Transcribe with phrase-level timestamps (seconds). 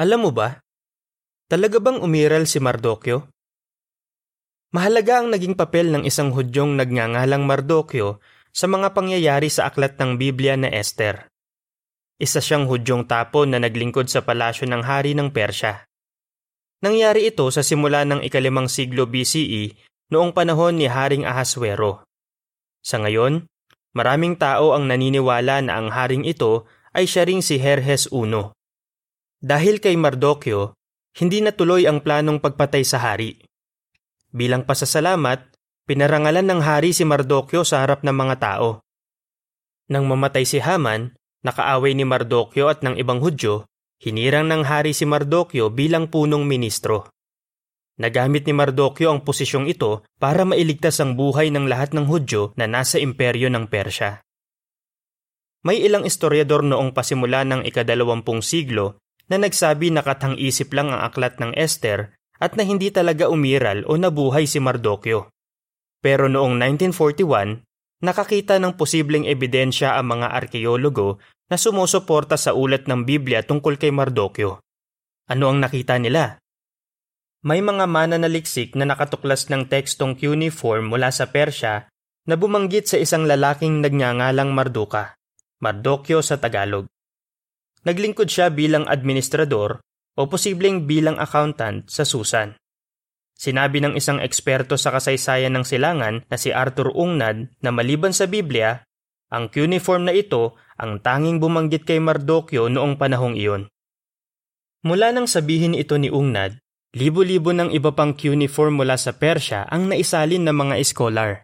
[0.00, 0.64] Alam mo ba,
[1.44, 3.28] talaga bang umiral si Mardokyo?
[4.72, 8.16] Mahalaga ang naging papel ng isang Hudyong nagngangalang Mardokyo
[8.48, 11.28] sa mga pangyayari sa aklat ng Biblia na Esther.
[12.16, 15.84] Isa siyang Hudyong tapon na naglingkod sa palasyo ng hari ng Persya.
[16.80, 19.76] Nangyari ito sa simula ng ikalimang siglo BCE
[20.16, 22.08] noong panahon ni Haring Ahaswero.
[22.80, 23.44] Sa ngayon,
[23.92, 26.64] maraming tao ang naniniwala na ang haring ito
[26.96, 28.48] ay siya ring si Herhes I.
[29.40, 30.76] Dahil kay Mardokyo,
[31.16, 33.40] hindi natuloy ang planong pagpatay sa hari.
[34.28, 35.56] Bilang pasasalamat,
[35.88, 38.84] pinarangalan ng hari si Mardokyo sa harap ng mga tao.
[39.88, 43.64] Nang mamatay si Haman, nakaaway ni Mardokyo at ng ibang Hudyo,
[44.04, 47.08] hinirang ng hari si Mardokyo bilang punong ministro.
[47.96, 52.68] Nagamit ni Mardokyo ang posisyong ito para mailigtas ang buhay ng lahat ng Hudyo na
[52.68, 54.20] nasa imperyo ng Persya.
[55.64, 61.38] May ilang istoryador noong pasimula ng ikadalawampung siglo na nagsabi na katang-isip lang ang aklat
[61.38, 65.30] ng Esther at na hindi talaga umiral o nabuhay si Mardokyo.
[66.02, 67.62] Pero noong 1941,
[68.02, 73.92] nakakita ng posibleng ebidensya ang mga arkeologo na sumusuporta sa ulat ng Biblia tungkol kay
[73.94, 74.58] Mardokyo.
[75.30, 76.40] Ano ang nakita nila?
[77.46, 81.88] May mga mananaliksik na nakatuklas ng tekstong cuneiform mula sa Persya
[82.28, 85.16] na bumanggit sa isang lalaking nagngangalang Marduka,
[85.60, 86.88] Mardokyo sa Tagalog.
[87.80, 89.80] Naglingkod siya bilang administrador
[90.20, 92.52] o posibleng bilang accountant sa Susan.
[93.40, 98.28] Sinabi ng isang eksperto sa kasaysayan ng silangan na si Arthur Ungnad na maliban sa
[98.28, 98.84] Biblia,
[99.32, 103.72] ang cuneiform na ito ang tanging bumanggit kay Mardokyo noong panahong iyon.
[104.84, 106.60] Mula nang sabihin ito ni Ungnad,
[106.92, 111.40] libo-libo ng iba pang cuneiform mula sa Persya ang naisalin ng mga scholar.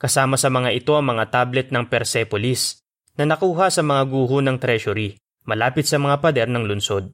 [0.00, 2.80] Kasama sa mga ito ang mga tablet ng Persepolis
[3.20, 7.08] na nakuha sa mga guho ng treasury malapit sa mga pader ng lungsod.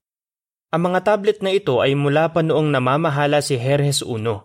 [0.75, 4.43] Ang mga tablet na ito ay mula pa noong namamahala si Herhes I.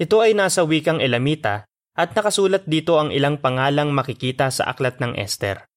[0.00, 5.14] Ito ay nasa wikang Elamita at nakasulat dito ang ilang pangalang makikita sa aklat ng
[5.20, 5.68] Esther.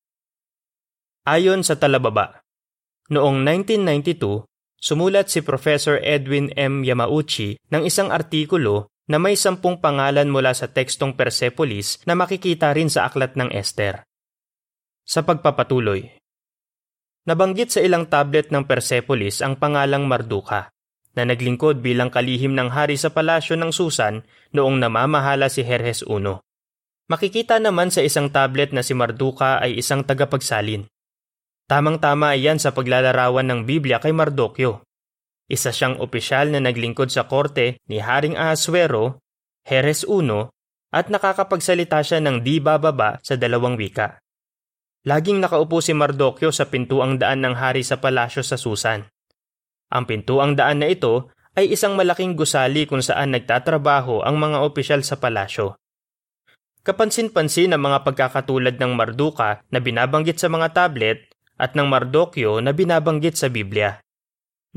[1.28, 2.40] Ayon sa talababa,
[3.12, 4.48] noong 1992,
[4.80, 6.88] sumulat si Professor Edwin M.
[6.88, 12.88] Yamauchi ng isang artikulo na may sampung pangalan mula sa tekstong Persepolis na makikita rin
[12.88, 14.08] sa aklat ng Esther.
[15.08, 16.12] Sa pagpapatuloy,
[17.28, 20.72] Nabanggit sa ilang tablet ng Persepolis ang pangalang Marduka,
[21.12, 24.24] na naglingkod bilang kalihim ng hari sa palasyo ng Susan
[24.56, 26.40] noong namamahala si Herhes I.
[27.12, 30.88] Makikita naman sa isang tablet na si Marduka ay isang tagapagsalin.
[31.68, 34.88] Tamang-tama iyan sa paglalarawan ng Biblia kay Mardokyo.
[35.52, 39.20] Isa siyang opisyal na naglingkod sa korte ni Haring Ahaswero,
[39.68, 40.48] Heres I,
[40.96, 44.16] at nakakapagsalita siya ng di bababa sa dalawang wika.
[45.06, 49.06] Laging nakaupo si Mardokyo sa pintuang daan ng hari sa palasyo sa Susan.
[49.94, 55.02] Ang pintuang daan na ito ay isang malaking gusali kung saan nagtatrabaho ang mga opisyal
[55.02, 55.78] sa palasyo.
[56.86, 61.28] Kapansin-pansin ang mga pagkakatulad ng Marduka na binabanggit sa mga tablet
[61.58, 64.00] at ng Mardokyo na binabanggit sa Biblia.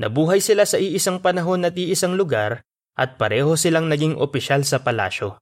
[0.01, 2.65] Nabuhay sila sa iisang panahon at iisang lugar
[2.97, 5.37] at pareho silang naging opisyal sa palasyo.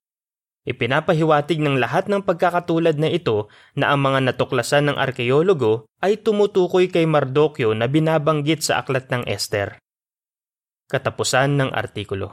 [0.69, 6.93] Ipinapahiwatig ng lahat ng pagkakatulad na ito na ang mga natuklasan ng arkeologo ay tumutukoy
[6.93, 9.81] kay Mardokyo na binabanggit sa aklat ng Esther.
[10.89, 12.25] Katapusan ng artikulo